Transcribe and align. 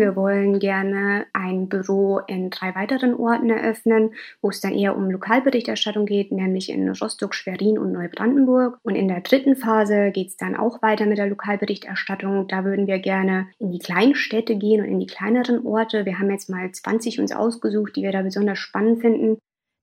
Wir 0.00 0.16
wollen 0.16 0.60
gerne 0.60 1.26
ein 1.34 1.68
Büro 1.68 2.20
in 2.26 2.48
drei 2.48 2.74
weiteren 2.74 3.14
Orten 3.14 3.50
eröffnen, 3.50 4.14
wo 4.40 4.48
es 4.48 4.62
dann 4.62 4.72
eher 4.72 4.96
um 4.96 5.10
Lokalberichterstattung 5.10 6.06
geht, 6.06 6.32
nämlich 6.32 6.70
in 6.70 6.88
Rostock, 6.88 7.34
Schwerin 7.34 7.78
und 7.78 7.92
Neubrandenburg. 7.92 8.78
Und 8.82 8.94
in 8.94 9.08
der 9.08 9.20
dritten 9.20 9.56
Phase 9.56 10.10
geht 10.10 10.28
es 10.28 10.38
dann 10.38 10.56
auch 10.56 10.80
weiter 10.80 11.04
mit 11.04 11.18
der 11.18 11.26
Lokalberichterstattung. 11.26 12.48
Da 12.48 12.64
würden 12.64 12.86
wir 12.86 12.98
gerne 12.98 13.48
in 13.58 13.72
die 13.72 13.78
kleinen 13.78 14.14
Städte 14.14 14.56
gehen 14.56 14.80
und 14.80 14.88
in 14.88 15.00
die 15.00 15.06
kleineren 15.06 15.66
Orte. 15.66 16.06
Wir 16.06 16.18
haben 16.18 16.30
jetzt 16.30 16.48
mal 16.48 16.72
20 16.72 17.20
uns 17.20 17.32
ausgesucht, 17.32 17.94
die 17.94 18.02
wir 18.02 18.12
da 18.12 18.22
besonders 18.22 18.58
spannend 18.58 19.02
finden. 19.02 19.36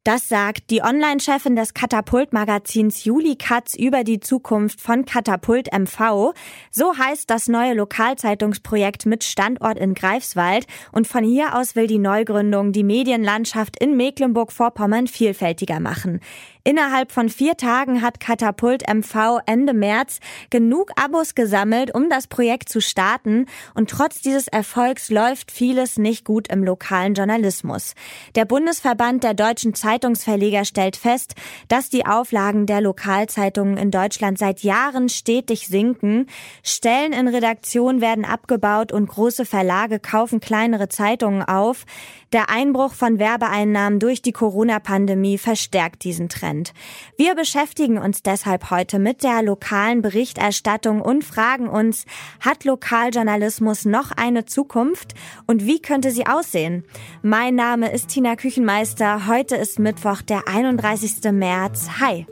Das 0.08 0.30
sagt 0.30 0.70
die 0.70 0.82
Online-Chefin 0.84 1.58
des 1.58 1.74
Katapult-Magazins 1.74 3.04
Juli 3.04 3.36
Katz 3.36 3.76
über 3.76 4.06
die 4.06 4.22
Zukunft 4.22 4.80
von 4.80 5.04
Katapult 5.04 5.68
MV. 5.78 6.34
So 6.72 6.98
heißt 6.98 7.30
das 7.30 7.50
neue 7.50 7.74
Lokalzeitungsprojekt 7.74 9.06
mit 9.06 9.26
Standort 9.26 9.78
in 9.78 9.96
Greifswald. 9.96 10.66
Und 10.94 11.10
von 11.10 11.26
hier 11.26 11.58
aus 11.58 11.76
will 11.76 11.88
die 11.88 12.00
Neugründung 12.00 12.72
die 12.72 12.86
Medienlandschaft 12.86 13.78
in 13.84 13.98
Mecklenburg-Vorpommern 13.98 15.08
vielfältiger 15.08 15.82
machen. 15.82 16.22
Innerhalb 16.68 17.14
von 17.14 17.30
vier 17.30 17.56
Tagen 17.56 18.02
hat 18.02 18.20
Katapult 18.20 18.84
MV 18.94 19.40
Ende 19.46 19.74
März 19.74 20.20
genug 20.50 20.92
Abos 20.98 21.34
gesammelt, 21.34 21.96
um 21.96 22.10
das 22.10 22.28
Projekt 22.28 22.68
zu 22.68 22.82
starten. 22.82 23.46
Und 23.74 23.90
trotz 23.90 24.20
dieses 24.20 24.50
Erfolgs 24.50 25.10
läuft 25.10 25.50
vieles 25.50 25.98
nicht 25.98 26.26
gut 26.26 26.50
im 26.50 26.66
lokalen 26.66 27.14
Journalismus. 27.14 27.94
Der 28.36 28.44
Bundesverband 28.44 29.24
der 29.24 29.34
deutschen 29.34 29.76
Zeitungsverleger 29.76 30.66
stellt 30.66 30.98
fest, 30.98 31.36
dass 31.70 31.88
die 31.88 32.06
Auflagen 32.06 32.66
der 32.66 32.82
Lokalzeitungen 32.82 33.78
in 33.78 33.90
Deutschland 33.90 34.38
seit 34.38 34.60
Jahren 34.60 35.08
stetig 35.08 35.68
sinken. 35.68 36.28
Stellen 36.64 37.14
in 37.14 37.30
Redaktion 37.30 38.02
werden 38.02 38.26
abgebaut 38.26 38.92
und 38.92 39.08
große 39.08 39.46
Verlage 39.46 40.02
kaufen 40.02 40.42
kleinere 40.42 40.90
Zeitungen 40.90 41.44
auf. 41.44 41.86
Der 42.34 42.50
Einbruch 42.50 42.94
von 42.94 43.20
Werbeeinnahmen 43.20 44.00
durch 44.00 44.22
die 44.22 44.34
Corona-Pandemie 44.34 45.38
verstärkt 45.38 46.04
diesen 46.04 46.28
Trend. 46.28 46.74
Wir 47.18 47.36
beschäftigen 47.36 47.98
uns 47.98 48.22
deshalb 48.22 48.70
heute 48.70 49.00
mit 49.00 49.24
der 49.24 49.42
lokalen 49.42 50.02
Berichterstattung 50.02 51.02
und 51.02 51.24
fragen 51.24 51.70
uns, 51.70 52.06
hat 52.42 52.66
Lokaljournalismus 52.66 53.86
noch 53.86 54.12
eine 54.12 54.46
Zukunft 54.46 55.14
und 55.46 55.66
wie 55.66 55.82
könnte 55.82 56.12
sie 56.12 56.28
aussehen? 56.28 56.84
Mein 57.22 57.56
Name 57.56 57.92
ist 57.92 58.10
Tina 58.10 58.36
Küchenmeister. 58.36 59.28
Heute 59.28 59.56
ist 59.56 59.80
Mittwoch, 59.80 60.22
der 60.22 60.50
31. 60.50 61.32
März. 61.32 61.88
Hi. 62.02 62.26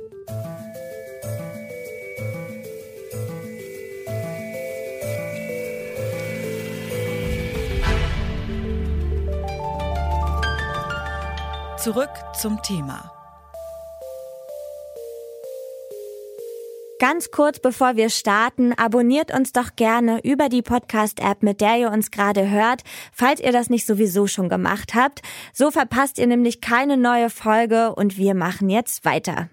Zurück 11.85 12.09
zum 12.33 12.59
Thema. 12.63 13.11
Ganz 16.97 17.29
kurz 17.29 17.59
bevor 17.59 17.95
wir 17.95 18.09
starten, 18.09 18.73
abonniert 18.73 19.31
uns 19.31 19.51
doch 19.51 19.75
gerne 19.75 20.19
über 20.23 20.49
die 20.49 20.63
Podcast-App, 20.63 21.43
mit 21.43 21.61
der 21.61 21.77
ihr 21.77 21.91
uns 21.91 22.09
gerade 22.09 22.49
hört, 22.49 22.81
falls 23.13 23.39
ihr 23.39 23.51
das 23.51 23.69
nicht 23.69 23.85
sowieso 23.85 24.25
schon 24.25 24.49
gemacht 24.49 24.95
habt. 24.95 25.21
So 25.53 25.69
verpasst 25.69 26.17
ihr 26.17 26.25
nämlich 26.25 26.59
keine 26.59 26.97
neue 26.97 27.29
Folge 27.29 27.93
und 27.93 28.17
wir 28.17 28.33
machen 28.33 28.71
jetzt 28.71 29.05
weiter. 29.05 29.51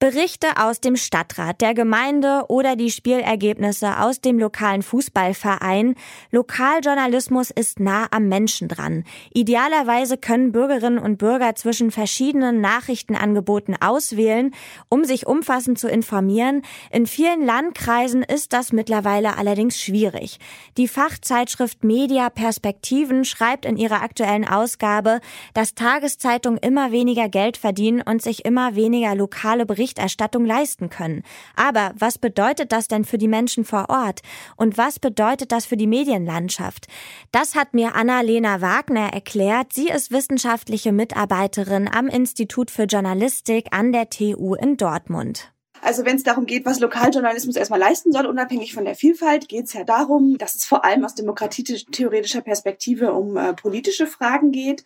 Berichte 0.00 0.46
aus 0.58 0.80
dem 0.80 0.94
Stadtrat, 0.94 1.60
der 1.60 1.74
Gemeinde 1.74 2.44
oder 2.46 2.76
die 2.76 2.92
Spielergebnisse 2.92 3.98
aus 3.98 4.20
dem 4.20 4.38
lokalen 4.38 4.82
Fußballverein. 4.82 5.96
Lokaljournalismus 6.30 7.50
ist 7.50 7.80
nah 7.80 8.06
am 8.12 8.28
Menschen 8.28 8.68
dran. 8.68 9.02
Idealerweise 9.34 10.16
können 10.16 10.52
Bürgerinnen 10.52 11.00
und 11.00 11.18
Bürger 11.18 11.56
zwischen 11.56 11.90
verschiedenen 11.90 12.60
Nachrichtenangeboten 12.60 13.74
auswählen, 13.82 14.54
um 14.88 15.04
sich 15.04 15.26
umfassend 15.26 15.80
zu 15.80 15.88
informieren. 15.88 16.62
In 16.92 17.08
vielen 17.08 17.44
Landkreisen 17.44 18.22
ist 18.22 18.52
das 18.52 18.70
mittlerweile 18.70 19.36
allerdings 19.36 19.80
schwierig. 19.82 20.38
Die 20.76 20.86
Fachzeitschrift 20.86 21.82
Media 21.82 22.30
Perspektiven 22.30 23.24
schreibt 23.24 23.64
in 23.64 23.76
ihrer 23.76 24.00
aktuellen 24.02 24.46
Ausgabe, 24.46 25.18
dass 25.54 25.74
Tageszeitungen 25.74 26.60
immer 26.60 26.92
weniger 26.92 27.28
Geld 27.28 27.56
verdienen 27.56 28.00
und 28.00 28.22
sich 28.22 28.44
immer 28.44 28.76
weniger 28.76 29.16
lokale 29.16 29.66
Berichte 29.66 29.87
Berichterstattung 29.88 30.44
leisten 30.44 30.90
können. 30.90 31.22
Aber 31.56 31.92
was 31.98 32.18
bedeutet 32.18 32.72
das 32.72 32.88
denn 32.88 33.04
für 33.04 33.18
die 33.18 33.28
Menschen 33.28 33.64
vor 33.64 33.86
Ort? 33.88 34.20
Und 34.56 34.76
was 34.76 34.98
bedeutet 34.98 35.52
das 35.52 35.66
für 35.66 35.76
die 35.76 35.86
Medienlandschaft? 35.86 36.86
Das 37.32 37.54
hat 37.54 37.74
mir 37.74 37.94
Anna-Lena 37.94 38.60
Wagner 38.60 39.12
erklärt. 39.12 39.72
Sie 39.72 39.88
ist 39.88 40.10
wissenschaftliche 40.10 40.92
Mitarbeiterin 40.92 41.88
am 41.88 42.08
Institut 42.08 42.70
für 42.70 42.84
Journalistik 42.84 43.68
an 43.70 43.92
der 43.92 44.10
TU 44.10 44.54
in 44.54 44.76
Dortmund. 44.76 45.52
Also 45.80 46.04
wenn 46.04 46.16
es 46.16 46.22
darum 46.22 46.46
geht, 46.46 46.66
was 46.66 46.80
Lokaljournalismus 46.80 47.56
erstmal 47.56 47.78
leisten 47.78 48.12
soll, 48.12 48.26
unabhängig 48.26 48.74
von 48.74 48.84
der 48.84 48.94
Vielfalt, 48.94 49.48
geht 49.48 49.66
es 49.66 49.72
ja 49.72 49.84
darum, 49.84 50.36
dass 50.36 50.56
es 50.56 50.64
vor 50.64 50.84
allem 50.84 51.04
aus 51.04 51.14
demokratietheoretischer 51.14 52.40
Perspektive 52.40 53.12
um 53.12 53.36
äh, 53.36 53.54
politische 53.54 54.06
Fragen 54.06 54.50
geht. 54.50 54.84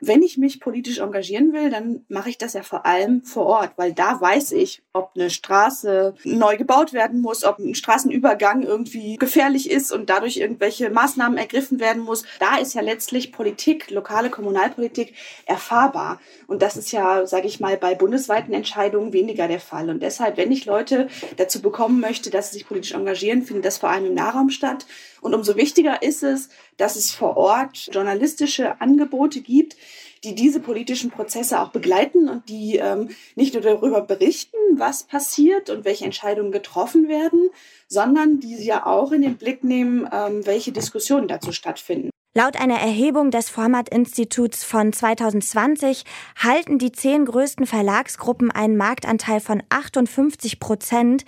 Wenn 0.00 0.22
ich 0.22 0.38
mich 0.38 0.60
politisch 0.60 0.98
engagieren 0.98 1.52
will, 1.52 1.70
dann 1.70 2.04
mache 2.08 2.30
ich 2.30 2.38
das 2.38 2.54
ja 2.54 2.62
vor 2.62 2.86
allem 2.86 3.22
vor 3.22 3.46
Ort, 3.46 3.72
weil 3.76 3.92
da 3.92 4.20
weiß 4.20 4.52
ich, 4.52 4.82
ob 4.92 5.12
eine 5.14 5.30
Straße 5.30 6.14
neu 6.24 6.56
gebaut 6.56 6.92
werden 6.92 7.20
muss, 7.20 7.44
ob 7.44 7.58
ein 7.58 7.74
Straßenübergang 7.74 8.62
irgendwie 8.62 9.16
gefährlich 9.16 9.70
ist 9.70 9.92
und 9.92 10.10
dadurch 10.10 10.36
irgendwelche 10.36 10.90
Maßnahmen 10.90 11.38
ergriffen 11.38 11.80
werden 11.80 12.02
muss. 12.02 12.24
Da 12.40 12.58
ist 12.58 12.74
ja 12.74 12.80
letztlich 12.80 13.32
Politik, 13.32 13.90
lokale 13.90 14.30
Kommunalpolitik 14.30 15.14
erfahrbar. 15.46 16.20
Und 16.46 16.62
das 16.62 16.76
ist 16.76 16.92
ja, 16.92 17.26
sage 17.26 17.46
ich 17.46 17.60
mal, 17.60 17.76
bei 17.76 17.94
bundesweiten 17.94 18.54
Entscheidungen 18.54 19.12
weniger 19.12 19.48
der 19.48 19.60
Fall. 19.60 19.90
Und 19.90 20.02
deshalb, 20.02 20.36
wenn 20.36 20.52
ich 20.52 20.64
Leute 20.64 21.08
dazu 21.36 21.62
bekommen 21.62 22.00
möchte, 22.00 22.30
dass 22.30 22.50
sie 22.50 22.58
sich 22.58 22.68
politisch 22.68 22.92
engagieren, 22.92 23.42
findet 23.42 23.64
das 23.64 23.78
vor 23.78 23.90
allem 23.90 24.06
im 24.06 24.14
Nahraum 24.14 24.50
statt. 24.50 24.86
Und 25.20 25.34
umso 25.34 25.56
wichtiger 25.56 26.02
ist 26.02 26.22
es, 26.22 26.50
dass 26.76 26.96
es 26.96 27.12
vor 27.12 27.36
Ort 27.36 27.88
journalistische 27.92 28.80
Angebote 28.80 29.40
gibt, 29.40 29.76
die 30.24 30.34
diese 30.34 30.60
politischen 30.60 31.10
Prozesse 31.10 31.60
auch 31.60 31.68
begleiten 31.68 32.28
und 32.28 32.48
die 32.48 32.76
ähm, 32.76 33.10
nicht 33.34 33.54
nur 33.54 33.62
darüber 33.62 34.00
berichten, 34.00 34.56
was 34.72 35.04
passiert 35.04 35.70
und 35.70 35.84
welche 35.84 36.04
Entscheidungen 36.04 36.50
getroffen 36.50 37.08
werden, 37.08 37.50
sondern 37.88 38.40
die 38.40 38.56
ja 38.64 38.86
auch 38.86 39.12
in 39.12 39.22
den 39.22 39.36
Blick 39.36 39.62
nehmen, 39.64 40.08
ähm, 40.10 40.46
welche 40.46 40.72
Diskussionen 40.72 41.28
dazu 41.28 41.52
stattfinden. 41.52 42.10
Laut 42.36 42.60
einer 42.60 42.80
Erhebung 42.80 43.30
des 43.30 43.48
Format-Instituts 43.48 44.64
von 44.64 44.92
2020 44.92 46.02
halten 46.36 46.80
die 46.80 46.90
zehn 46.90 47.26
größten 47.26 47.64
Verlagsgruppen 47.64 48.50
einen 48.50 48.76
Marktanteil 48.76 49.38
von 49.38 49.62
58 49.68 50.58
Prozent. 50.58 51.24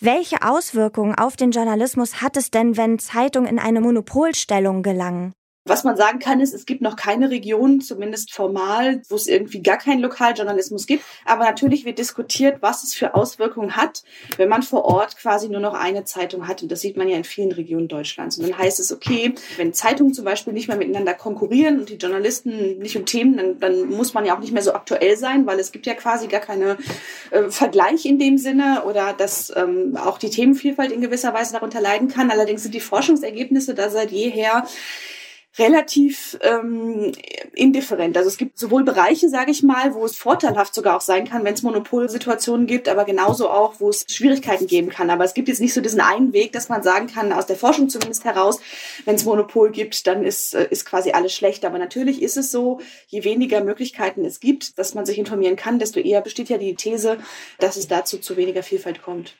Welche 0.00 0.42
Auswirkungen 0.42 1.14
auf 1.14 1.36
den 1.36 1.52
Journalismus 1.52 2.20
hat 2.20 2.36
es 2.36 2.50
denn, 2.50 2.76
wenn 2.76 2.98
Zeitungen 2.98 3.48
in 3.48 3.58
eine 3.58 3.80
Monopolstellung 3.80 4.82
gelangen? 4.82 5.32
Was 5.66 5.84
man 5.84 5.94
sagen 5.94 6.20
kann, 6.20 6.40
ist, 6.40 6.54
es 6.54 6.64
gibt 6.64 6.80
noch 6.80 6.96
keine 6.96 7.30
Region, 7.30 7.82
zumindest 7.82 8.32
formal, 8.32 9.02
wo 9.10 9.14
es 9.14 9.26
irgendwie 9.26 9.62
gar 9.62 9.76
keinen 9.76 10.00
Lokaljournalismus 10.00 10.86
gibt. 10.86 11.04
Aber 11.26 11.44
natürlich 11.44 11.84
wird 11.84 11.98
diskutiert, 11.98 12.62
was 12.62 12.82
es 12.82 12.94
für 12.94 13.14
Auswirkungen 13.14 13.76
hat, 13.76 14.02
wenn 14.38 14.48
man 14.48 14.62
vor 14.62 14.86
Ort 14.86 15.18
quasi 15.18 15.50
nur 15.50 15.60
noch 15.60 15.74
eine 15.74 16.04
Zeitung 16.04 16.48
hat. 16.48 16.62
Und 16.62 16.72
das 16.72 16.80
sieht 16.80 16.96
man 16.96 17.08
ja 17.08 17.16
in 17.18 17.24
vielen 17.24 17.52
Regionen 17.52 17.88
Deutschlands. 17.88 18.38
Und 18.38 18.48
dann 18.48 18.56
heißt 18.56 18.80
es, 18.80 18.90
okay, 18.90 19.34
wenn 19.58 19.74
Zeitungen 19.74 20.14
zum 20.14 20.24
Beispiel 20.24 20.54
nicht 20.54 20.68
mehr 20.68 20.78
miteinander 20.78 21.12
konkurrieren 21.12 21.80
und 21.80 21.90
die 21.90 21.96
Journalisten 21.96 22.78
nicht 22.78 22.96
um 22.96 23.04
Themen, 23.04 23.36
dann, 23.36 23.60
dann 23.60 23.90
muss 23.90 24.14
man 24.14 24.24
ja 24.24 24.34
auch 24.34 24.40
nicht 24.40 24.52
mehr 24.52 24.62
so 24.62 24.72
aktuell 24.72 25.18
sein, 25.18 25.44
weil 25.44 25.60
es 25.60 25.72
gibt 25.72 25.84
ja 25.84 25.92
quasi 25.92 26.26
gar 26.26 26.40
keine 26.40 26.78
äh, 27.32 27.50
Vergleich 27.50 28.06
in 28.06 28.18
dem 28.18 28.38
Sinne 28.38 28.84
oder 28.86 29.12
dass 29.12 29.52
ähm, 29.54 29.94
auch 29.98 30.16
die 30.16 30.30
Themenvielfalt 30.30 30.90
in 30.90 31.02
gewisser 31.02 31.34
Weise 31.34 31.52
darunter 31.52 31.82
leiden 31.82 32.08
kann. 32.08 32.30
Allerdings 32.30 32.62
sind 32.62 32.74
die 32.74 32.80
Forschungsergebnisse 32.80 33.74
da 33.74 33.90
seit 33.90 34.10
jeher 34.10 34.64
relativ 35.58 36.38
ähm, 36.42 37.12
indifferent. 37.54 38.16
Also 38.16 38.28
es 38.28 38.36
gibt 38.36 38.58
sowohl 38.58 38.84
Bereiche, 38.84 39.28
sage 39.28 39.50
ich 39.50 39.62
mal, 39.62 39.94
wo 39.94 40.04
es 40.04 40.16
vorteilhaft 40.16 40.74
sogar 40.74 40.96
auch 40.96 41.00
sein 41.00 41.28
kann, 41.28 41.44
wenn 41.44 41.54
es 41.54 41.62
Monopolsituationen 41.62 42.66
gibt, 42.66 42.88
aber 42.88 43.04
genauso 43.04 43.50
auch, 43.50 43.74
wo 43.80 43.88
es 43.88 44.06
Schwierigkeiten 44.08 44.68
geben 44.68 44.90
kann. 44.90 45.10
Aber 45.10 45.24
es 45.24 45.34
gibt 45.34 45.48
jetzt 45.48 45.60
nicht 45.60 45.74
so 45.74 45.80
diesen 45.80 46.00
einen 46.00 46.32
Weg, 46.32 46.52
dass 46.52 46.68
man 46.68 46.82
sagen 46.82 47.08
kann, 47.08 47.32
aus 47.32 47.46
der 47.46 47.56
Forschung 47.56 47.88
zumindest 47.88 48.24
heraus, 48.24 48.60
wenn 49.04 49.16
es 49.16 49.24
Monopol 49.24 49.70
gibt, 49.70 50.06
dann 50.06 50.24
ist, 50.24 50.54
äh, 50.54 50.68
ist 50.70 50.86
quasi 50.86 51.10
alles 51.10 51.34
schlecht. 51.34 51.64
Aber 51.64 51.78
natürlich 51.78 52.22
ist 52.22 52.36
es 52.36 52.52
so, 52.52 52.80
je 53.08 53.24
weniger 53.24 53.62
Möglichkeiten 53.64 54.24
es 54.24 54.38
gibt, 54.38 54.78
dass 54.78 54.94
man 54.94 55.04
sich 55.04 55.18
informieren 55.18 55.56
kann, 55.56 55.80
desto 55.80 55.98
eher 55.98 56.20
besteht 56.20 56.48
ja 56.48 56.58
die 56.58 56.76
These, 56.76 57.18
dass 57.58 57.76
es 57.76 57.88
dazu 57.88 58.18
zu 58.18 58.36
weniger 58.36 58.62
Vielfalt 58.62 59.02
kommt. 59.02 59.34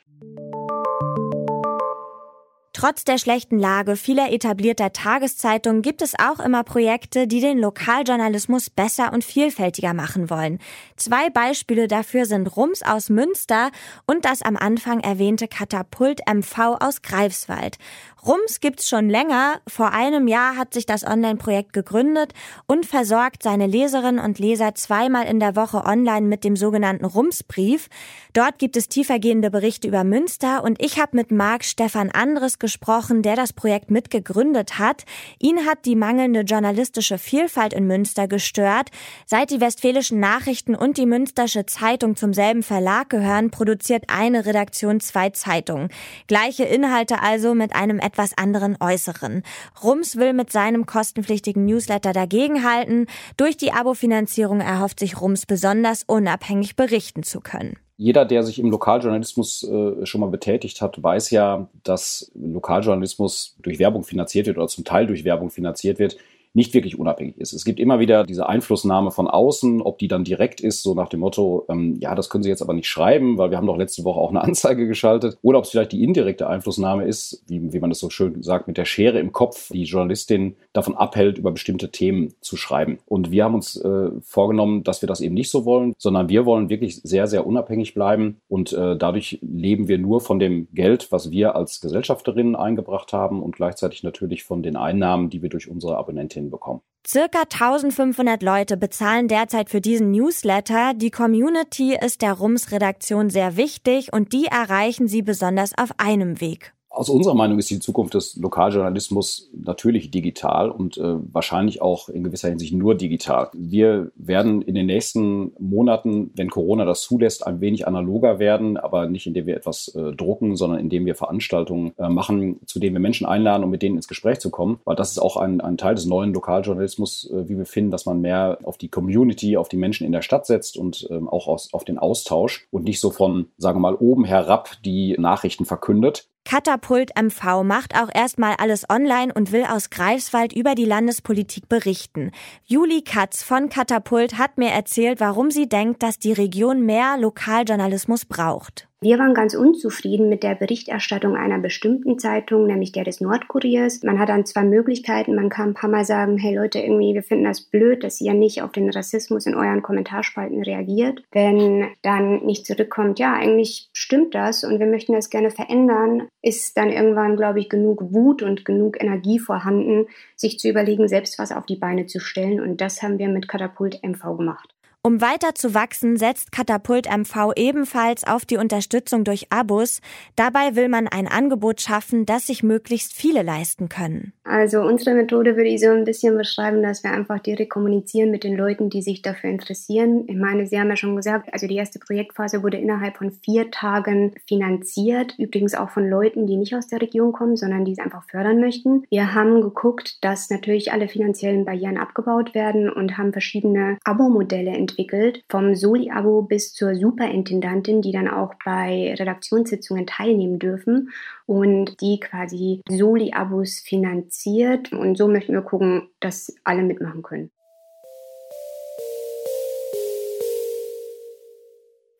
Trotz 2.81 3.03
der 3.03 3.19
schlechten 3.19 3.59
Lage 3.59 3.95
vieler 3.95 4.31
etablierter 4.31 4.91
Tageszeitungen 4.91 5.83
gibt 5.83 6.01
es 6.01 6.15
auch 6.17 6.39
immer 6.39 6.63
Projekte, 6.63 7.27
die 7.27 7.39
den 7.39 7.59
Lokaljournalismus 7.59 8.71
besser 8.71 9.13
und 9.13 9.23
vielfältiger 9.23 9.93
machen 9.93 10.31
wollen. 10.31 10.57
Zwei 10.95 11.29
Beispiele 11.29 11.87
dafür 11.87 12.25
sind 12.25 12.47
Rums 12.57 12.81
aus 12.81 13.11
Münster 13.11 13.69
und 14.07 14.25
das 14.25 14.41
am 14.41 14.57
Anfang 14.57 14.99
erwähnte 14.99 15.47
Katapult 15.47 16.21
MV 16.27 16.77
aus 16.79 17.03
Greifswald. 17.03 17.77
Rums 18.25 18.59
gibt's 18.59 18.87
schon 18.87 19.09
länger. 19.09 19.61
Vor 19.67 19.93
einem 19.93 20.27
Jahr 20.27 20.55
hat 20.55 20.75
sich 20.75 20.85
das 20.85 21.03
Online-Projekt 21.03 21.73
gegründet 21.73 22.33
und 22.67 22.85
versorgt 22.85 23.41
seine 23.41 23.65
Leserinnen 23.65 24.23
und 24.23 24.37
Leser 24.37 24.75
zweimal 24.75 25.25
in 25.25 25.39
der 25.39 25.55
Woche 25.55 25.83
online 25.85 26.27
mit 26.27 26.43
dem 26.43 26.55
sogenannten 26.55 27.05
Rumsbrief. 27.05 27.89
Dort 28.33 28.59
gibt 28.59 28.77
es 28.77 28.89
tiefergehende 28.89 29.49
Berichte 29.49 29.87
über 29.87 30.03
Münster 30.03 30.63
und 30.63 30.79
ich 30.79 30.99
habe 30.99 31.17
mit 31.17 31.31
Marc 31.31 31.63
Stefan 31.65 32.11
Andres 32.11 32.59
gesprochen, 32.59 33.23
der 33.23 33.35
das 33.35 33.53
Projekt 33.53 33.89
mitgegründet 33.89 34.77
hat. 34.77 35.03
Ihn 35.39 35.65
hat 35.65 35.85
die 35.85 35.95
mangelnde 35.95 36.41
journalistische 36.41 37.17
Vielfalt 37.17 37.73
in 37.73 37.87
Münster 37.87 38.27
gestört. 38.27 38.89
Seit 39.25 39.49
die 39.49 39.61
Westfälischen 39.61 40.19
Nachrichten 40.19 40.75
und 40.75 40.97
die 40.97 41.07
Münstersche 41.07 41.65
Zeitung 41.65 42.15
zum 42.15 42.33
selben 42.33 42.61
Verlag 42.61 43.09
gehören, 43.09 43.49
produziert 43.49 44.05
eine 44.09 44.45
Redaktion 44.45 44.99
zwei 44.99 45.31
Zeitungen. 45.31 45.89
Gleiche 46.27 46.65
Inhalte 46.65 47.23
also 47.23 47.55
mit 47.55 47.75
einem 47.75 47.99
etwas 48.11 48.37
anderen 48.37 48.75
Äußeren. 48.79 49.43
Rums 49.81 50.17
will 50.17 50.33
mit 50.33 50.51
seinem 50.51 50.85
kostenpflichtigen 50.85 51.65
Newsletter 51.65 52.11
dagegenhalten. 52.11 53.07
Durch 53.37 53.55
die 53.55 53.71
Abo-Finanzierung 53.71 54.59
erhofft 54.59 54.99
sich 54.99 55.21
Rums 55.21 55.45
besonders 55.45 56.03
unabhängig 56.03 56.75
berichten 56.75 57.23
zu 57.23 57.39
können. 57.39 57.77
Jeder, 57.95 58.25
der 58.25 58.43
sich 58.43 58.59
im 58.59 58.71
Lokaljournalismus 58.71 59.63
äh, 59.63 60.05
schon 60.05 60.21
mal 60.21 60.29
betätigt 60.29 60.81
hat, 60.81 61.01
weiß 61.01 61.29
ja, 61.29 61.69
dass 61.83 62.31
Lokaljournalismus 62.33 63.55
durch 63.61 63.79
Werbung 63.79 64.03
finanziert 64.03 64.47
wird 64.47 64.57
oder 64.57 64.67
zum 64.67 64.83
Teil 64.83 65.07
durch 65.07 65.23
Werbung 65.23 65.51
finanziert 65.51 65.99
wird 65.99 66.17
nicht 66.53 66.73
wirklich 66.73 66.99
unabhängig 66.99 67.37
ist. 67.37 67.53
Es 67.53 67.63
gibt 67.63 67.79
immer 67.79 67.99
wieder 67.99 68.25
diese 68.25 68.47
Einflussnahme 68.47 69.11
von 69.11 69.27
außen, 69.27 69.81
ob 69.81 69.99
die 69.99 70.07
dann 70.07 70.23
direkt 70.23 70.59
ist, 70.61 70.83
so 70.83 70.93
nach 70.93 71.07
dem 71.07 71.21
Motto, 71.21 71.65
ähm, 71.69 71.97
ja, 71.99 72.13
das 72.13 72.29
können 72.29 72.43
Sie 72.43 72.49
jetzt 72.49 72.61
aber 72.61 72.73
nicht 72.73 72.87
schreiben, 72.87 73.37
weil 73.37 73.51
wir 73.51 73.57
haben 73.57 73.67
doch 73.67 73.77
letzte 73.77 74.03
Woche 74.03 74.19
auch 74.19 74.29
eine 74.29 74.41
Anzeige 74.43 74.87
geschaltet. 74.87 75.37
Oder 75.41 75.59
ob 75.59 75.65
es 75.65 75.71
vielleicht 75.71 75.93
die 75.93 76.03
indirekte 76.03 76.47
Einflussnahme 76.47 77.05
ist, 77.05 77.43
wie, 77.47 77.71
wie 77.71 77.79
man 77.79 77.89
das 77.89 77.99
so 77.99 78.09
schön 78.09 78.43
sagt, 78.43 78.67
mit 78.67 78.77
der 78.77 78.85
Schere 78.85 79.19
im 79.19 79.31
Kopf, 79.31 79.69
die 79.71 79.83
Journalistin 79.83 80.55
davon 80.73 80.95
abhält, 80.95 81.37
über 81.37 81.51
bestimmte 81.51 81.91
Themen 81.91 82.33
zu 82.41 82.57
schreiben. 82.57 82.99
Und 83.05 83.31
wir 83.31 83.45
haben 83.45 83.55
uns 83.55 83.77
äh, 83.77 84.09
vorgenommen, 84.21 84.83
dass 84.83 85.01
wir 85.01 85.07
das 85.07 85.21
eben 85.21 85.35
nicht 85.35 85.49
so 85.49 85.65
wollen, 85.65 85.93
sondern 85.97 86.27
wir 86.27 86.45
wollen 86.45 86.69
wirklich 86.69 87.01
sehr, 87.01 87.27
sehr 87.27 87.47
unabhängig 87.47 87.93
bleiben. 87.93 88.41
Und 88.49 88.73
äh, 88.73 88.97
dadurch 88.97 89.39
leben 89.41 89.87
wir 89.87 89.97
nur 89.97 90.19
von 90.19 90.39
dem 90.39 90.67
Geld, 90.73 91.11
was 91.11 91.31
wir 91.31 91.55
als 91.55 91.79
Gesellschafterinnen 91.79 92.55
eingebracht 92.55 93.13
haben 93.13 93.41
und 93.41 93.55
gleichzeitig 93.55 94.03
natürlich 94.03 94.43
von 94.43 94.63
den 94.63 94.75
Einnahmen, 94.75 95.29
die 95.29 95.41
wir 95.41 95.49
durch 95.49 95.69
unsere 95.69 95.97
Abonnentinnen 95.97 96.40
hinbekommen. 96.41 96.81
Circa 97.07 97.41
1500 97.41 98.43
Leute 98.43 98.77
bezahlen 98.77 99.27
derzeit 99.27 99.71
für 99.71 99.81
diesen 99.81 100.11
Newsletter. 100.11 100.93
Die 100.93 101.09
Community 101.09 101.97
ist 101.99 102.21
der 102.21 102.33
Rums-Redaktion 102.33 103.31
sehr 103.31 103.57
wichtig 103.57 104.13
und 104.13 104.33
die 104.33 104.45
erreichen 104.45 105.07
sie 105.07 105.23
besonders 105.23 105.75
auf 105.75 105.91
einem 105.97 106.41
Weg 106.41 106.73
aus 106.91 107.09
unserer 107.09 107.35
Meinung 107.35 107.57
ist 107.57 107.69
die 107.69 107.79
Zukunft 107.79 108.13
des 108.13 108.35
Lokaljournalismus 108.35 109.49
natürlich 109.53 110.11
digital 110.11 110.69
und 110.69 110.97
äh, 110.97 111.15
wahrscheinlich 111.31 111.81
auch 111.81 112.09
in 112.09 112.23
gewisser 112.23 112.49
Hinsicht 112.49 112.73
nur 112.73 112.95
digital. 112.95 113.49
Wir 113.53 114.11
werden 114.15 114.61
in 114.61 114.75
den 114.75 114.87
nächsten 114.87 115.53
Monaten, 115.57 116.31
wenn 116.35 116.49
Corona 116.49 116.83
das 116.83 117.01
zulässt, 117.01 117.47
ein 117.47 117.61
wenig 117.61 117.87
analoger 117.87 118.39
werden, 118.39 118.75
aber 118.75 119.07
nicht 119.07 119.25
indem 119.25 119.45
wir 119.45 119.55
etwas 119.55 119.87
äh, 119.95 120.11
drucken, 120.11 120.57
sondern 120.57 120.79
indem 120.79 121.05
wir 121.05 121.15
Veranstaltungen 121.15 121.93
äh, 121.97 122.09
machen, 122.09 122.59
zu 122.65 122.79
denen 122.79 122.95
wir 122.95 122.99
Menschen 122.99 123.25
einladen, 123.25 123.63
um 123.63 123.69
mit 123.69 123.81
denen 123.81 123.95
ins 123.95 124.09
Gespräch 124.09 124.39
zu 124.39 124.49
kommen. 124.49 124.79
Weil 124.83 124.97
das 124.97 125.11
ist 125.11 125.19
auch 125.19 125.37
ein, 125.37 125.61
ein 125.61 125.77
Teil 125.77 125.95
des 125.95 126.05
neuen 126.05 126.33
Lokaljournalismus, 126.33 127.31
äh, 127.31 127.47
wie 127.47 127.57
wir 127.57 127.65
finden, 127.65 127.91
dass 127.91 128.05
man 128.05 128.19
mehr 128.19 128.57
auf 128.63 128.77
die 128.77 128.89
Community, 128.89 129.55
auf 129.55 129.69
die 129.69 129.77
Menschen 129.77 130.05
in 130.05 130.11
der 130.11 130.23
Stadt 130.23 130.45
setzt 130.45 130.75
und 130.75 131.07
ähm, 131.09 131.29
auch 131.29 131.47
aus, 131.47 131.73
auf 131.73 131.85
den 131.85 131.97
Austausch 131.97 132.67
und 132.69 132.83
nicht 132.83 132.99
so 132.99 133.11
von, 133.11 133.45
sagen 133.57 133.77
wir 133.77 133.91
mal, 133.91 133.95
oben 133.95 134.25
herab 134.25 134.71
die 134.83 135.15
Nachrichten 135.17 135.63
verkündet. 135.63 136.27
Katapult 136.43 137.11
MV 137.15 137.63
macht 137.63 137.95
auch 137.95 138.09
erstmal 138.13 138.55
alles 138.55 138.89
online 138.89 139.33
und 139.33 139.51
will 139.51 139.65
aus 139.65 139.89
Greifswald 139.89 140.53
über 140.53 140.75
die 140.75 140.85
Landespolitik 140.85 141.69
berichten. 141.69 142.31
Juli 142.65 143.03
Katz 143.03 143.43
von 143.43 143.69
Katapult 143.69 144.37
hat 144.37 144.57
mir 144.57 144.69
erzählt, 144.69 145.19
warum 145.19 145.51
sie 145.51 145.69
denkt, 145.69 146.03
dass 146.03 146.19
die 146.19 146.33
Region 146.33 146.85
mehr 146.85 147.17
Lokaljournalismus 147.17 148.25
braucht. 148.25 148.90
Wir 149.03 149.17
waren 149.17 149.33
ganz 149.33 149.55
unzufrieden 149.55 150.29
mit 150.29 150.43
der 150.43 150.53
Berichterstattung 150.53 151.35
einer 151.35 151.57
bestimmten 151.57 152.19
Zeitung, 152.19 152.67
nämlich 152.67 152.91
der 152.91 153.03
des 153.03 153.19
Nordkuriers. 153.19 154.03
Man 154.03 154.19
hat 154.19 154.29
dann 154.29 154.45
zwei 154.45 154.63
Möglichkeiten. 154.63 155.33
Man 155.33 155.49
kann 155.49 155.69
ein 155.69 155.73
paar 155.73 155.89
Mal 155.89 156.05
sagen, 156.05 156.37
hey 156.37 156.55
Leute, 156.55 156.77
irgendwie, 156.77 157.15
wir 157.15 157.23
finden 157.23 157.45
das 157.45 157.61
blöd, 157.61 158.03
dass 158.03 158.21
ihr 158.21 158.35
nicht 158.35 158.61
auf 158.61 158.71
den 158.73 158.91
Rassismus 158.91 159.47
in 159.47 159.55
euren 159.55 159.81
Kommentarspalten 159.81 160.61
reagiert. 160.61 161.23
Wenn 161.31 161.87
dann 162.03 162.45
nicht 162.45 162.67
zurückkommt, 162.67 163.17
ja, 163.17 163.33
eigentlich 163.33 163.89
stimmt 163.91 164.35
das 164.35 164.63
und 164.63 164.79
wir 164.79 164.85
möchten 164.85 165.13
das 165.13 165.31
gerne 165.31 165.49
verändern, 165.49 166.27
ist 166.43 166.77
dann 166.77 166.91
irgendwann, 166.91 167.37
glaube 167.37 167.59
ich, 167.59 167.69
genug 167.69 168.13
Wut 168.13 168.43
und 168.43 168.65
genug 168.65 169.01
Energie 169.01 169.39
vorhanden, 169.39 170.05
sich 170.35 170.59
zu 170.59 170.69
überlegen, 170.69 171.07
selbst 171.07 171.39
was 171.39 171.51
auf 171.51 171.65
die 171.65 171.75
Beine 171.75 172.05
zu 172.05 172.19
stellen. 172.19 172.61
Und 172.61 172.81
das 172.81 173.01
haben 173.01 173.17
wir 173.17 173.29
mit 173.29 173.47
Katapult 173.47 174.03
MV 174.03 174.37
gemacht. 174.37 174.75
Um 175.03 175.19
weiter 175.19 175.55
zu 175.55 175.73
wachsen, 175.73 176.15
setzt 176.15 176.51
Katapult 176.51 177.07
MV 177.09 177.53
ebenfalls 177.55 178.23
auf 178.23 178.45
die 178.45 178.57
Unterstützung 178.57 179.23
durch 179.23 179.47
Abos. 179.51 179.99
Dabei 180.35 180.75
will 180.75 180.89
man 180.89 181.07
ein 181.07 181.27
Angebot 181.27 181.81
schaffen, 181.81 182.27
das 182.27 182.45
sich 182.45 182.61
möglichst 182.61 183.11
viele 183.11 183.41
leisten 183.41 183.89
können. 183.89 184.33
Also 184.43 184.81
unsere 184.81 185.15
Methode 185.15 185.55
würde 185.55 185.69
ich 185.69 185.81
so 185.81 185.89
ein 185.89 186.03
bisschen 186.03 186.37
beschreiben, 186.37 186.83
dass 186.83 187.03
wir 187.03 187.13
einfach 187.13 187.39
direkt 187.39 187.71
kommunizieren 187.71 188.29
mit 188.29 188.43
den 188.43 188.55
Leuten, 188.55 188.91
die 188.91 189.01
sich 189.01 189.23
dafür 189.23 189.49
interessieren. 189.49 190.25
Ich 190.27 190.35
meine, 190.35 190.67
Sie 190.67 190.79
haben 190.79 190.89
ja 190.89 190.95
schon 190.95 191.15
gesagt, 191.15 191.51
also 191.51 191.65
die 191.65 191.77
erste 191.77 191.97
Projektphase 191.97 192.61
wurde 192.61 192.77
innerhalb 192.77 193.17
von 193.17 193.31
vier 193.31 193.71
Tagen 193.71 194.35
finanziert. 194.45 195.33
Übrigens 195.39 195.73
auch 195.73 195.89
von 195.89 196.07
Leuten, 196.07 196.45
die 196.45 196.57
nicht 196.57 196.75
aus 196.75 196.85
der 196.85 197.01
Region 197.01 197.31
kommen, 197.31 197.57
sondern 197.57 197.85
die 197.85 197.93
es 197.93 197.99
einfach 197.99 198.25
fördern 198.29 198.59
möchten. 198.59 199.03
Wir 199.09 199.33
haben 199.33 199.61
geguckt, 199.61 200.23
dass 200.23 200.51
natürlich 200.51 200.91
alle 200.91 201.07
finanziellen 201.07 201.65
Barrieren 201.65 201.97
abgebaut 201.97 202.53
werden 202.53 202.87
und 202.87 203.17
haben 203.17 203.31
verschiedene 203.31 203.97
Abo-Modelle 204.03 204.69
entwickelt 204.69 204.90
entwickelt, 204.91 205.43
vom 205.49 205.75
Soli-Abo 205.75 206.43
bis 206.43 206.73
zur 206.73 206.95
Superintendantin, 206.95 208.01
die 208.01 208.11
dann 208.11 208.27
auch 208.27 208.53
bei 208.63 209.15
Redaktionssitzungen 209.17 210.05
teilnehmen 210.05 210.59
dürfen 210.59 211.09
und 211.45 211.99
die 212.01 212.19
quasi 212.19 212.81
Soli-Abos 212.89 213.79
finanziert. 213.79 214.91
Und 214.91 215.17
so 215.17 215.27
möchten 215.27 215.53
wir 215.53 215.61
gucken, 215.61 216.09
dass 216.19 216.55
alle 216.63 216.83
mitmachen 216.83 217.21
können. 217.21 217.51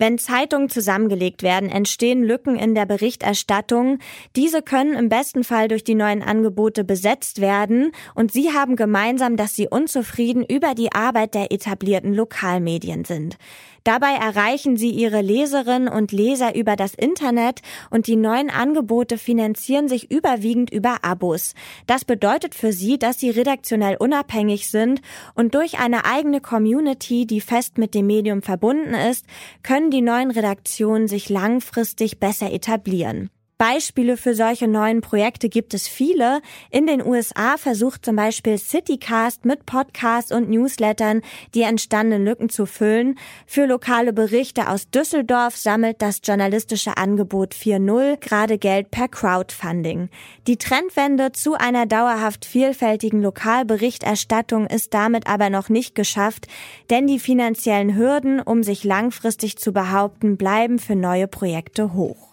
Wenn 0.02 0.18
Zeitungen 0.18 0.68
zusammengelegt 0.68 1.44
werden, 1.44 1.70
entstehen 1.70 2.24
Lücken 2.24 2.56
in 2.56 2.74
der 2.74 2.88
Berichterstattung. 2.88 4.00
Diese 4.36 4.64
können 4.64 4.96
im 4.96 5.10
besten 5.10 5.44
Fall 5.44 5.68
durch 5.68 5.84
die 5.84 5.94
neuen 5.94 6.24
Angebote 6.24 6.84
besetzt 6.84 7.40
werden. 7.40 7.92
Und 8.16 8.32
Sie 8.32 8.52
haben 8.52 8.76
gemeinsam, 8.76 9.38
dass 9.38 9.54
Sie 9.54 9.68
unzufrieden 9.68 10.44
über 10.44 10.74
die 10.74 10.92
Arbeit 10.92 11.36
der 11.36 11.52
etablierten 11.52 12.16
Lokalmedien 12.16 13.06
sind. 13.06 13.38
Dabei 13.84 14.14
erreichen 14.14 14.78
sie 14.78 14.92
ihre 14.92 15.22
Leserinnen 15.22 15.88
und 15.88 16.12
Leser 16.12 16.56
über 16.56 16.76
das 16.76 16.94
Internet 16.94 17.62
und 17.90 18.06
die 18.06 18.16
neuen 18.16 18.52
Angebote 18.52 19.18
finanzieren 19.18 19.88
sich 19.88 20.12
überwiegend 20.12 20.70
über 20.70 21.04
Abos. 21.04 21.56
Das 21.88 22.06
bedeutet 22.06 22.54
für 22.54 22.74
sie, 22.74 23.00
dass 23.00 23.20
sie 23.20 23.32
redaktionell 23.32 23.98
unabhängig 23.98 24.70
sind 24.70 25.02
und 25.34 25.56
durch 25.56 25.80
eine 25.80 26.06
eigene 26.06 26.42
Community, 26.42 27.26
die 27.26 27.42
fest 27.42 27.80
mit 27.80 27.96
dem 27.96 28.06
Medium 28.06 28.44
verbunden 28.44 28.94
ist, 28.94 29.26
können 29.64 29.90
die 29.92 30.02
neuen 30.02 30.32
Redaktionen 30.32 31.08
sich 31.08 31.30
langfristig 31.30 32.20
besser 32.20 32.52
etablieren. 32.52 33.30
Beispiele 33.62 34.18
für 34.18 34.34
solche 34.34 34.68
neuen 34.68 35.02
Projekte 35.02 35.48
gibt 35.48 35.76
es 35.76 35.88
viele. 35.88 36.42
In 36.72 36.88
den 36.88 37.06
USA 37.06 37.58
versucht 37.58 38.04
zum 38.04 38.16
Beispiel 38.16 38.58
Citycast 38.58 39.46
mit 39.46 39.68
Podcasts 39.68 40.32
und 40.32 40.50
Newslettern 40.50 41.22
die 41.54 41.62
entstandenen 41.62 42.26
Lücken 42.26 42.50
zu 42.50 42.66
füllen. 42.66 43.20
Für 43.46 43.68
lokale 43.68 44.14
Berichte 44.14 44.68
aus 44.68 44.90
Düsseldorf 44.90 45.56
sammelt 45.56 46.02
das 46.02 46.22
journalistische 46.24 46.98
Angebot 46.98 47.54
4.0 47.54 48.18
gerade 48.18 48.58
Geld 48.58 48.90
per 48.90 49.08
Crowdfunding. 49.08 50.10
Die 50.48 50.58
Trendwende 50.58 51.32
zu 51.32 51.54
einer 51.54 51.86
dauerhaft 51.86 52.46
vielfältigen 52.46 53.22
Lokalberichterstattung 53.22 54.66
ist 54.66 54.96
damit 54.96 55.28
aber 55.28 55.52
noch 55.52 55.70
nicht 55.70 55.94
geschafft, 55.94 56.48
denn 56.90 57.06
die 57.06 57.20
finanziellen 57.20 57.96
Hürden, 57.96 58.40
um 58.42 58.64
sich 58.64 58.84
langfristig 58.84 59.60
zu 59.60 59.72
behaupten, 59.72 60.36
bleiben 60.36 60.80
für 60.80 60.96
neue 60.96 61.28
Projekte 61.28 61.94
hoch. 61.94 62.31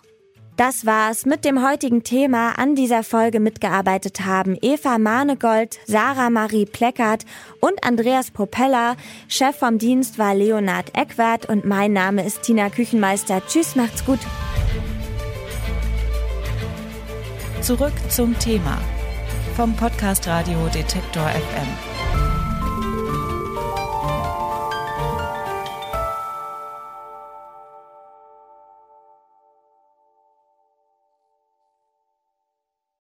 Das 0.59 0.85
war's 0.85 1.25
mit 1.25 1.45
dem 1.45 1.65
heutigen 1.65 2.03
Thema. 2.03 2.59
An 2.59 2.75
dieser 2.75 3.05
Folge 3.05 3.38
mitgearbeitet 3.38 4.25
haben 4.25 4.59
Eva 4.61 4.99
Mahnegold, 4.99 5.79
Sarah 5.87 6.31
Marie 6.31 6.67
Pleckert 6.67 7.25
und 7.61 7.85
Andreas 7.85 8.33
Propeller. 8.33 8.97
Chef 9.29 9.55
vom 9.55 9.79
Dienst 9.79 10.19
war 10.19 10.35
Leonard 10.35 10.97
Eckwart 10.97 11.49
und 11.49 11.65
mein 11.65 11.93
Name 11.93 12.27
ist 12.27 12.43
Tina 12.43 12.71
Küchenmeister. 12.71 13.41
Tschüss, 13.47 13.77
macht's 13.77 14.05
gut. 14.05 14.19
Zurück 17.61 17.95
zum 18.09 18.37
Thema 18.41 18.79
vom 19.55 19.77
Podcast 19.77 20.27
Radio 20.27 20.59
Detektor 20.75 21.29
FM. 21.29 22.18